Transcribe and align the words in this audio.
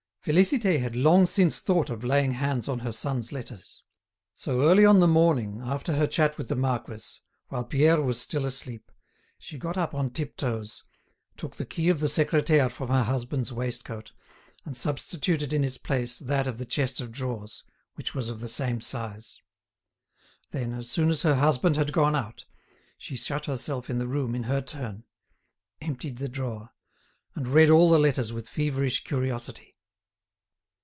Félicité 0.23 0.79
had 0.79 0.95
long 0.95 1.25
since 1.25 1.57
thought 1.57 1.89
of 1.89 2.03
laying 2.03 2.33
hands 2.33 2.67
on 2.69 2.77
her 2.77 2.91
son's 2.91 3.31
letters. 3.31 3.81
So 4.35 4.61
early 4.61 4.85
on 4.85 4.99
the 4.99 5.07
morning 5.07 5.61
after 5.63 5.93
her 5.95 6.05
chat 6.05 6.37
with 6.37 6.47
the 6.47 6.55
marquis, 6.55 7.23
while 7.47 7.63
Pierre 7.63 7.99
was 7.99 8.21
still 8.21 8.45
asleep, 8.45 8.91
she 9.39 9.57
got 9.57 9.77
up 9.77 9.95
on 9.95 10.11
tiptoes, 10.11 10.83
took 11.37 11.55
the 11.55 11.65
key 11.65 11.89
of 11.89 11.99
the 12.01 12.07
secretaire 12.07 12.69
from 12.69 12.89
her 12.89 13.01
husband's 13.01 13.51
waistcoat 13.51 14.11
and 14.63 14.77
substituted 14.77 15.51
in 15.53 15.63
its 15.63 15.79
place 15.79 16.19
that 16.19 16.45
of 16.45 16.59
the 16.59 16.65
chest 16.67 17.01
of 17.01 17.11
drawers, 17.11 17.63
which 17.95 18.13
was 18.13 18.29
of 18.29 18.41
the 18.41 18.47
same 18.47 18.79
size. 18.79 19.41
Then, 20.51 20.71
as 20.71 20.87
soon 20.91 21.09
as 21.09 21.23
her 21.23 21.33
husband 21.37 21.77
had 21.77 21.91
gone 21.91 22.15
out, 22.15 22.45
she 22.95 23.15
shut 23.15 23.45
herself 23.45 23.89
in 23.89 23.97
the 23.97 24.07
room 24.07 24.35
in 24.35 24.43
her 24.43 24.61
turn, 24.61 25.03
emptied 25.81 26.19
the 26.19 26.29
drawer, 26.29 26.73
and 27.33 27.47
read 27.47 27.71
all 27.71 27.89
the 27.89 27.97
letters 27.97 28.31
with 28.31 28.47
feverish 28.47 29.03
curiosity. 29.03 29.69